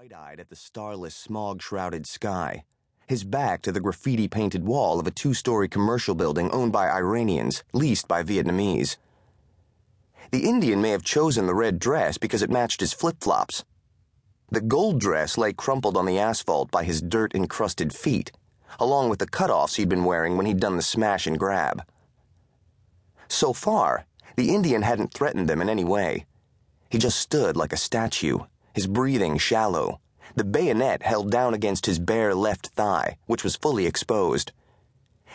wide 0.00 0.12
eyed 0.14 0.40
at 0.40 0.48
the 0.48 0.56
starless, 0.56 1.14
smog 1.14 1.60
shrouded 1.60 2.06
sky, 2.06 2.64
his 3.06 3.22
back 3.22 3.60
to 3.60 3.70
the 3.70 3.80
graffiti 3.80 4.26
painted 4.26 4.64
wall 4.64 4.98
of 4.98 5.06
a 5.06 5.10
two 5.10 5.34
story 5.34 5.68
commercial 5.68 6.14
building 6.14 6.50
owned 6.52 6.72
by 6.72 6.88
Iranians, 6.88 7.62
leased 7.74 8.08
by 8.08 8.22
Vietnamese. 8.22 8.96
The 10.30 10.48
Indian 10.48 10.80
may 10.80 10.88
have 10.88 11.02
chosen 11.02 11.46
the 11.46 11.54
red 11.54 11.78
dress 11.78 12.16
because 12.16 12.40
it 12.40 12.48
matched 12.48 12.80
his 12.80 12.94
flip 12.94 13.16
flops. 13.20 13.62
The 14.50 14.62
gold 14.62 15.00
dress 15.00 15.36
lay 15.36 15.52
crumpled 15.52 15.98
on 15.98 16.06
the 16.06 16.18
asphalt 16.18 16.70
by 16.70 16.84
his 16.84 17.02
dirt 17.02 17.34
encrusted 17.34 17.92
feet, 17.92 18.32
along 18.78 19.10
with 19.10 19.18
the 19.18 19.28
cutoffs 19.28 19.76
he'd 19.76 19.90
been 19.90 20.04
wearing 20.04 20.38
when 20.38 20.46
he'd 20.46 20.60
done 20.60 20.76
the 20.76 20.82
smash 20.82 21.26
and 21.26 21.38
grab. 21.38 21.82
So 23.28 23.52
far, 23.52 24.06
the 24.36 24.54
Indian 24.54 24.80
hadn't 24.80 25.12
threatened 25.12 25.46
them 25.46 25.60
in 25.60 25.68
any 25.68 25.84
way. 25.84 26.24
He 26.88 26.96
just 26.96 27.18
stood 27.18 27.54
like 27.54 27.74
a 27.74 27.76
statue, 27.76 28.38
his 28.74 28.86
breathing 28.86 29.38
shallow, 29.38 30.00
the 30.36 30.44
bayonet 30.44 31.02
held 31.02 31.30
down 31.30 31.54
against 31.54 31.86
his 31.86 31.98
bare 31.98 32.34
left 32.34 32.68
thigh, 32.68 33.16
which 33.26 33.44
was 33.44 33.56
fully 33.56 33.86
exposed. 33.86 34.52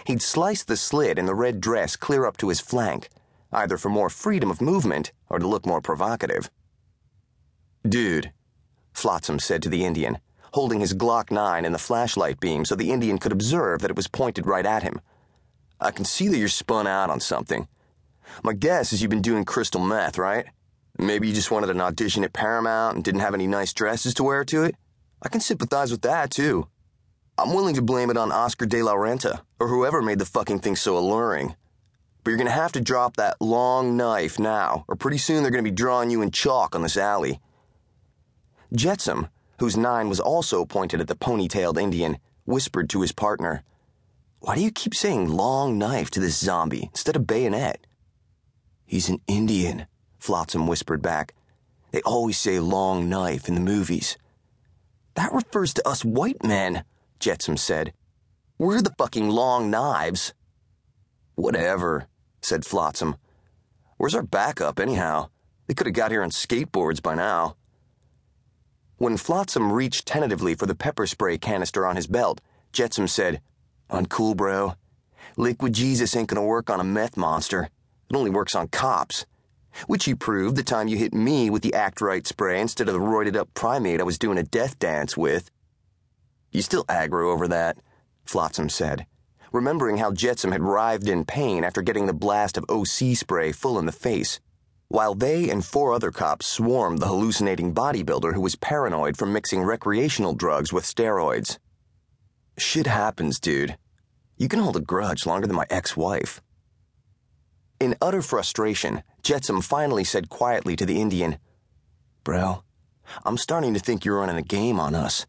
He'd 0.06 0.22
sliced 0.22 0.68
the 0.68 0.78
slit 0.78 1.18
in 1.18 1.26
the 1.26 1.36
red 1.36 1.60
dress 1.60 1.96
clear 1.96 2.26
up 2.26 2.38
to 2.38 2.50
his 2.50 2.62
flank, 2.62 3.10
either 3.52 3.78
for 3.78 3.90
more 3.90 4.10
freedom 4.10 4.50
of 4.52 4.62
movement 4.62 5.12
or 5.30 5.40
to 5.40 5.48
look 5.48 5.66
more 5.66 5.82
provocative. 5.82 6.50
Dude, 7.88 8.32
Flotsam 8.94 9.40
said 9.40 9.62
to 9.64 9.70
the 9.70 9.86
Indian, 9.86 10.20
holding 10.54 10.80
his 10.80 10.94
Glock 10.94 11.32
9 11.32 11.66
in 11.66 11.72
the 11.74 11.78
flashlight 11.78 12.40
beam 12.40 12.64
so 12.64 12.76
the 12.76 12.92
Indian 12.92 13.18
could 13.18 13.32
observe 13.32 13.82
that 13.82 13.92
it 13.92 13.98
was 13.98 14.08
pointed 14.08 14.46
right 14.48 14.66
at 14.66 14.84
him. 14.84 15.02
I 15.80 15.92
can 15.92 16.06
see 16.06 16.30
that 16.30 16.38
you're 16.38 16.48
spun 16.48 16.88
out 16.88 17.10
on 17.10 17.20
something. 17.20 17.68
My 18.44 18.54
guess 18.54 18.94
is 18.94 19.02
you've 19.02 19.12
been 19.12 19.22
doing 19.22 19.44
crystal 19.44 19.82
meth, 19.82 20.18
right? 20.18 20.48
Maybe 20.98 21.28
you 21.28 21.34
just 21.34 21.52
wanted 21.52 21.70
an 21.70 21.82
audition 21.82 22.24
at 22.24 22.34
Paramount 22.34 22.96
and 22.96 23.04
didn't 23.04 23.22
have 23.22 23.34
any 23.34 23.48
nice 23.48 23.74
dresses 23.74 24.14
to 24.16 24.24
wear 24.24 24.46
to 24.46 24.64
it? 24.64 24.76
I 25.22 25.30
can 25.30 25.42
sympathize 25.42 25.92
with 25.92 26.02
that, 26.04 26.32
too. 26.32 26.68
I'm 27.38 27.54
willing 27.54 27.76
to 27.76 27.82
blame 27.82 28.10
it 28.10 28.18
on 28.18 28.32
Oscar 28.32 28.66
de 28.66 28.82
la 28.82 28.94
Renta, 28.94 29.42
or 29.60 29.68
whoever 29.68 30.02
made 30.02 30.20
the 30.20 30.26
fucking 30.26 30.60
thing 30.60 30.78
so 30.78 30.98
alluring. 30.98 31.56
But 32.24 32.32
you're 32.32 32.38
gonna 32.38 32.52
have 32.52 32.72
to 32.72 32.82
drop 32.82 33.18
that 33.18 33.42
long 33.42 33.98
knife 33.98 34.40
now, 34.40 34.86
or 34.88 34.96
pretty 34.96 35.18
soon 35.18 35.44
they're 35.44 35.52
gonna 35.52 35.64
be 35.64 35.72
drawing 35.72 36.10
you 36.10 36.22
in 36.22 36.32
chalk 36.32 36.76
on 36.76 36.82
this 36.82 36.96
alley. 36.96 37.42
Jetsam, 38.74 39.28
whose 39.60 39.76
nine 39.76 40.08
was 40.08 40.22
also 40.22 40.64
pointed 40.64 41.02
at 41.02 41.08
the 41.08 41.16
ponytailed 41.16 41.80
Indian, 41.80 42.18
whispered 42.46 42.90
to 42.92 43.02
his 43.02 43.12
partner, 43.12 43.64
Why 44.40 44.56
do 44.56 44.62
you 44.62 44.72
keep 44.72 44.96
saying 44.96 45.28
long 45.28 45.78
knife 45.78 46.10
to 46.12 46.22
this 46.22 46.38
zombie 46.38 46.90
instead 46.94 47.18
of 47.18 47.28
bayonet? 47.28 47.86
He's 48.86 49.10
an 49.10 49.20
Indian, 49.28 49.88
Flotsam 50.26 50.66
whispered 50.66 51.04
back. 51.04 51.36
They 51.92 52.02
always 52.02 52.40
say 52.40 52.60
long 52.60 53.08
knife 53.08 53.48
in 53.48 53.54
the 53.54 53.62
movies. 53.62 54.18
That 55.14 55.32
refers 55.32 55.72
to 55.76 55.88
us 55.88 56.04
white 56.04 56.44
men, 56.44 56.84
Jetsam 57.20 57.58
said. 57.58 57.94
We're 58.58 58.82
the 58.82 58.96
fucking 58.98 59.30
long 59.30 59.70
knives. 59.70 60.34
Whatever, 61.36 62.08
said 62.42 62.66
Flotsam. 62.66 63.18
Where's 63.98 64.16
our 64.16 64.24
backup, 64.24 64.80
anyhow? 64.80 65.30
They 65.68 65.76
could 65.76 65.86
have 65.86 65.94
got 65.94 66.10
here 66.10 66.24
on 66.24 66.32
skateboards 66.32 67.04
by 67.04 67.14
now. 67.14 67.56
When 68.98 69.18
Flotsam 69.18 69.72
reached 69.72 70.08
tentatively 70.08 70.56
for 70.56 70.66
the 70.66 70.74
pepper 70.74 71.06
spray 71.06 71.38
canister 71.38 71.86
on 71.86 71.98
his 71.98 72.08
belt, 72.08 72.42
Jetsam 72.74 73.08
said, 73.08 73.42
Uncool, 73.92 74.36
bro. 74.36 74.74
Liquid 75.38 75.74
Jesus 75.74 76.16
ain't 76.16 76.30
gonna 76.30 76.44
work 76.44 76.72
on 76.72 76.80
a 76.80 76.84
meth 76.84 77.16
monster. 77.16 77.70
It 78.10 78.16
only 78.16 78.32
works 78.32 78.56
on 78.56 78.70
cops 78.70 79.28
which 79.88 80.08
you 80.08 80.16
proved 80.16 80.56
the 80.56 80.64
time 80.64 80.88
you 80.88 80.98
hit 80.98 81.14
me 81.14 81.50
with 81.50 81.62
the 81.62 81.74
Act 81.74 82.02
Right 82.02 82.26
spray 82.26 82.60
instead 82.60 82.88
of 82.88 82.94
the 82.94 83.00
roided 83.00 83.36
up 83.36 83.54
primate 83.54 84.00
I 84.00 84.04
was 84.04 84.18
doing 84.18 84.38
a 84.38 84.44
death 84.44 84.80
dance 84.80 85.16
with. 85.16 85.52
You 86.52 86.62
still 86.62 86.86
aggro 86.86 87.34
over 87.34 87.48
that, 87.48 87.78
Flotsam 88.26 88.70
said, 88.70 89.06
remembering 89.52 89.98
how 89.98 90.12
Jetsam 90.12 90.52
had 90.52 90.64
writhed 90.64 91.08
in 91.08 91.26
pain 91.26 91.64
after 91.64 91.82
getting 91.82 92.06
the 92.06 92.14
blast 92.14 92.58
of 92.58 92.66
OC 92.70 93.16
spray 93.16 93.52
full 93.52 93.78
in 93.78 93.86
the 93.86 93.92
face, 93.92 94.40
while 94.88 95.16
they 95.16 95.50
and 95.50 95.66
four 95.66 95.94
other 95.94 96.12
cops 96.12 96.46
swarmed 96.46 97.00
the 97.00 97.08
hallucinating 97.08 97.74
bodybuilder 97.74 98.34
who 98.34 98.42
was 98.42 98.56
paranoid 98.56 99.18
from 99.18 99.34
mixing 99.34 99.64
recreational 99.64 100.34
drugs 100.34 100.72
with 100.72 100.84
steroids. 100.84 101.58
Shit 102.58 102.88
happens, 102.88 103.40
dude. 103.40 103.78
You 104.38 104.48
can 104.48 104.60
hold 104.60 104.78
a 104.78 104.82
grudge 104.82 105.26
longer 105.26 105.48
than 105.48 105.56
my 105.56 105.66
ex 105.70 105.98
wife. 105.98 106.42
In 107.78 107.96
utter 108.02 108.22
frustration, 108.22 109.04
Jetsam 109.22 109.62
finally 109.62 110.06
said 110.06 110.30
quietly 110.30 110.78
to 110.78 110.86
the 110.86 111.02
Indian, 111.02 111.38
Bro, 112.24 112.64
I'm 113.26 113.38
starting 113.38 113.74
to 113.74 113.82
think 113.82 114.06
you're 114.06 114.20
running 114.20 114.38
a 114.38 114.42
game 114.42 114.80
on 114.80 114.96
us. 114.96 115.26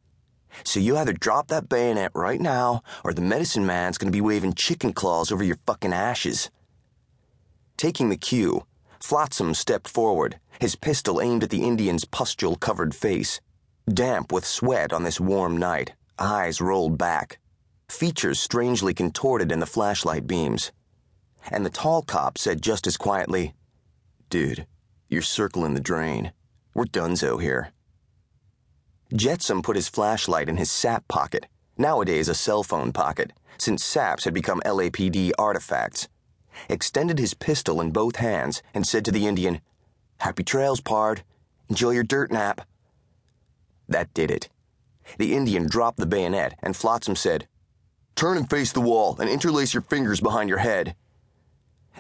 So 0.64 0.78
you 0.78 0.96
either 0.96 1.12
drop 1.12 1.48
that 1.48 1.68
bayonet 1.68 2.12
right 2.14 2.40
now, 2.40 2.82
or 3.02 3.12
the 3.12 3.20
medicine 3.20 3.66
man's 3.66 3.98
gonna 3.98 4.12
be 4.12 4.20
waving 4.20 4.54
chicken 4.54 4.92
claws 4.92 5.32
over 5.32 5.42
your 5.42 5.58
fucking 5.66 5.92
ashes. 5.92 6.50
Taking 7.76 8.10
the 8.10 8.16
cue, 8.16 8.64
Flotsam 9.00 9.52
stepped 9.52 9.88
forward, 9.88 10.38
his 10.60 10.76
pistol 10.76 11.20
aimed 11.20 11.42
at 11.42 11.50
the 11.50 11.64
Indian's 11.64 12.04
pustule 12.04 12.56
covered 12.56 12.94
face. 12.94 13.40
Damp 13.92 14.30
with 14.30 14.46
sweat 14.46 14.92
on 14.92 15.02
this 15.02 15.20
warm 15.20 15.56
night, 15.56 15.94
eyes 16.18 16.60
rolled 16.60 16.96
back, 16.96 17.38
features 17.88 18.38
strangely 18.38 18.94
contorted 18.94 19.50
in 19.50 19.58
the 19.58 19.66
flashlight 19.66 20.26
beams 20.28 20.70
and 21.50 21.64
the 21.64 21.70
tall 21.70 22.02
cop 22.02 22.38
said 22.38 22.62
just 22.62 22.86
as 22.86 22.96
quietly, 22.96 23.54
Dude, 24.28 24.66
you're 25.08 25.22
circling 25.22 25.74
the 25.74 25.80
drain. 25.80 26.32
We're 26.74 26.84
donezo 26.84 27.40
here. 27.40 27.72
Jetsam 29.14 29.62
put 29.62 29.76
his 29.76 29.88
flashlight 29.88 30.48
in 30.48 30.56
his 30.56 30.70
sap 30.70 31.06
pocket, 31.06 31.46
nowadays 31.78 32.28
a 32.28 32.34
cell 32.34 32.62
phone 32.62 32.92
pocket, 32.92 33.32
since 33.56 33.84
saps 33.84 34.24
had 34.24 34.34
become 34.34 34.60
LAPD 34.66 35.30
artifacts, 35.38 36.08
extended 36.68 37.18
his 37.18 37.34
pistol 37.34 37.80
in 37.80 37.92
both 37.92 38.16
hands, 38.16 38.62
and 38.74 38.86
said 38.86 39.04
to 39.04 39.12
the 39.12 39.26
Indian, 39.26 39.60
Happy 40.18 40.42
trails, 40.42 40.80
pard. 40.80 41.22
Enjoy 41.68 41.90
your 41.90 42.02
dirt 42.02 42.30
nap. 42.32 42.66
That 43.88 44.12
did 44.14 44.30
it. 44.30 44.48
The 45.18 45.34
Indian 45.36 45.68
dropped 45.68 45.98
the 45.98 46.06
bayonet, 46.06 46.58
and 46.62 46.76
Flotsam 46.76 47.14
said, 47.14 47.46
Turn 48.16 48.36
and 48.36 48.48
face 48.48 48.72
the 48.72 48.80
wall 48.80 49.16
and 49.20 49.28
interlace 49.28 49.74
your 49.74 49.82
fingers 49.82 50.20
behind 50.20 50.48
your 50.48 50.58
head. 50.58 50.96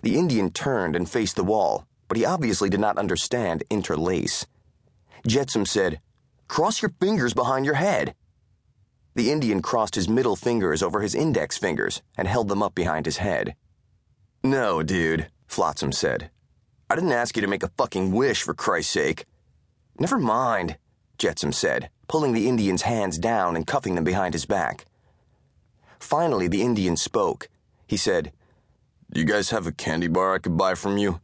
The 0.02 0.16
Indian 0.16 0.50
turned 0.50 0.96
and 0.96 1.08
faced 1.08 1.36
the 1.36 1.44
wall, 1.44 1.86
but 2.08 2.16
he 2.16 2.24
obviously 2.24 2.68
did 2.68 2.80
not 2.80 2.98
understand 2.98 3.64
interlace. 3.70 4.46
Jetsam 5.26 5.66
said, 5.66 6.00
Cross 6.48 6.82
your 6.82 6.92
fingers 7.00 7.34
behind 7.34 7.64
your 7.64 7.74
head. 7.74 8.14
The 9.14 9.30
Indian 9.30 9.62
crossed 9.62 9.94
his 9.94 10.08
middle 10.08 10.36
fingers 10.36 10.82
over 10.82 11.00
his 11.00 11.14
index 11.14 11.56
fingers 11.56 12.02
and 12.16 12.28
held 12.28 12.48
them 12.48 12.62
up 12.62 12.74
behind 12.74 13.06
his 13.06 13.16
head. 13.16 13.56
No, 14.44 14.82
dude, 14.82 15.28
Flotsam 15.48 15.90
said. 15.90 16.30
I 16.88 16.94
didn't 16.94 17.12
ask 17.12 17.34
you 17.34 17.42
to 17.42 17.48
make 17.48 17.64
a 17.64 17.72
fucking 17.76 18.12
wish, 18.12 18.42
for 18.42 18.54
Christ's 18.54 18.92
sake. 18.92 19.24
Never 19.98 20.18
mind, 20.18 20.76
Jetsam 21.18 21.52
said, 21.52 21.90
pulling 22.06 22.32
the 22.32 22.48
Indian's 22.48 22.82
hands 22.82 23.18
down 23.18 23.56
and 23.56 23.66
cuffing 23.66 23.94
them 23.94 24.04
behind 24.04 24.34
his 24.34 24.44
back. 24.44 24.84
Finally, 25.98 26.46
the 26.46 26.62
Indian 26.62 26.96
spoke. 26.96 27.48
He 27.86 27.96
said, 27.96 28.32
you 29.16 29.24
guys 29.24 29.50
have 29.50 29.66
a 29.66 29.72
candy 29.72 30.08
bar 30.08 30.34
I 30.34 30.38
could 30.38 30.56
buy 30.56 30.74
from 30.74 30.98
you? 30.98 31.20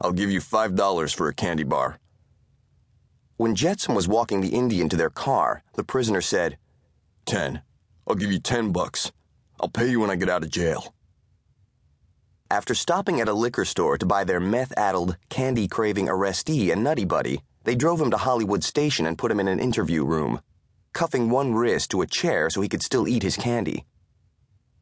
I'll 0.00 0.12
give 0.12 0.30
you 0.30 0.40
$5 0.40 1.14
for 1.14 1.28
a 1.28 1.34
candy 1.34 1.64
bar. 1.64 1.98
When 3.36 3.54
Jetsam 3.54 3.94
was 3.94 4.06
walking 4.06 4.40
the 4.40 4.54
Indian 4.54 4.88
to 4.88 4.96
their 4.96 5.10
car, 5.10 5.62
the 5.74 5.84
prisoner 5.84 6.20
said, 6.20 6.58
Ten. 7.24 7.62
I'll 8.06 8.16
give 8.16 8.32
you 8.32 8.40
ten 8.40 8.72
bucks. 8.72 9.12
I'll 9.60 9.68
pay 9.68 9.88
you 9.88 10.00
when 10.00 10.10
I 10.10 10.16
get 10.16 10.28
out 10.28 10.42
of 10.42 10.50
jail. 10.50 10.94
After 12.50 12.74
stopping 12.74 13.20
at 13.20 13.28
a 13.28 13.32
liquor 13.32 13.64
store 13.64 13.96
to 13.96 14.04
buy 14.04 14.24
their 14.24 14.40
meth 14.40 14.72
addled, 14.76 15.16
candy 15.28 15.68
craving 15.68 16.06
arrestee 16.08 16.72
a 16.72 16.76
Nutty 16.76 17.04
Buddy, 17.04 17.40
they 17.64 17.74
drove 17.74 18.00
him 18.00 18.10
to 18.10 18.16
Hollywood 18.16 18.62
Station 18.62 19.06
and 19.06 19.16
put 19.16 19.30
him 19.30 19.40
in 19.40 19.48
an 19.48 19.60
interview 19.60 20.04
room, 20.04 20.40
cuffing 20.92 21.30
one 21.30 21.54
wrist 21.54 21.90
to 21.92 22.02
a 22.02 22.06
chair 22.06 22.50
so 22.50 22.60
he 22.60 22.68
could 22.68 22.82
still 22.82 23.08
eat 23.08 23.22
his 23.22 23.36
candy. 23.36 23.86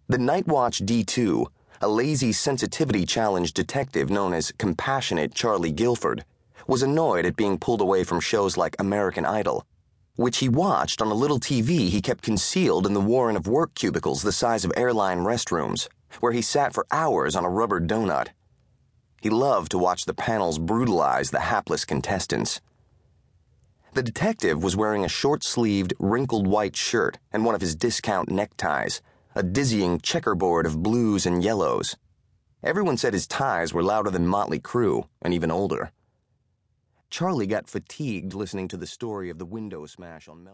The 0.08 0.18
Night 0.18 0.48
Watch 0.48 0.80
D2 0.80 1.46
a 1.82 1.88
lazy 1.88 2.30
sensitivity 2.30 3.06
challenged 3.06 3.54
detective 3.54 4.10
known 4.10 4.34
as 4.34 4.52
Compassionate 4.58 5.34
Charlie 5.34 5.72
Guilford, 5.72 6.26
was 6.66 6.82
annoyed 6.82 7.24
at 7.24 7.36
being 7.36 7.58
pulled 7.58 7.80
away 7.80 8.04
from 8.04 8.20
shows 8.20 8.58
like 8.58 8.76
American 8.78 9.24
Idol, 9.24 9.64
which 10.16 10.38
he 10.38 10.48
watched 10.48 11.00
on 11.00 11.10
a 11.10 11.14
little 11.14 11.40
TV 11.40 11.88
he 11.88 12.02
kept 12.02 12.22
concealed 12.22 12.86
in 12.86 12.92
the 12.92 13.00
warren 13.00 13.34
of 13.34 13.46
work 13.46 13.74
cubicles 13.74 14.22
the 14.22 14.30
size 14.30 14.62
of 14.62 14.72
airline 14.76 15.20
restrooms, 15.20 15.88
where 16.20 16.32
he 16.32 16.42
sat 16.42 16.74
for 16.74 16.86
hours 16.90 17.34
on 17.34 17.46
a 17.46 17.50
rubber 17.50 17.80
donut. 17.80 18.28
He 19.22 19.30
loved 19.30 19.70
to 19.70 19.78
watch 19.78 20.04
the 20.04 20.12
panels 20.12 20.58
brutalize 20.58 21.30
the 21.30 21.40
hapless 21.40 21.86
contestants. 21.86 22.60
The 23.94 24.02
detective 24.02 24.62
was 24.62 24.76
wearing 24.76 25.02
a 25.02 25.08
short 25.08 25.42
sleeved, 25.42 25.94
wrinkled 25.98 26.46
white 26.46 26.76
shirt 26.76 27.18
and 27.32 27.46
one 27.46 27.54
of 27.54 27.62
his 27.62 27.74
discount 27.74 28.28
neckties 28.28 29.00
a 29.34 29.42
dizzying 29.42 30.00
checkerboard 30.00 30.66
of 30.66 30.82
blues 30.82 31.24
and 31.24 31.44
yellows. 31.44 31.96
Everyone 32.62 32.96
said 32.96 33.12
his 33.12 33.26
ties 33.26 33.72
were 33.72 33.82
louder 33.82 34.10
than 34.10 34.26
Motley 34.26 34.58
Crue, 34.58 35.08
and 35.22 35.32
even 35.32 35.50
older. 35.50 35.92
Charlie 37.10 37.46
got 37.46 37.68
fatigued 37.68 38.34
listening 38.34 38.68
to 38.68 38.76
the 38.76 38.86
story 38.86 39.30
of 39.30 39.38
the 39.38 39.46
window 39.46 39.86
smash 39.86 40.28
on 40.28 40.42
Mel. 40.42 40.48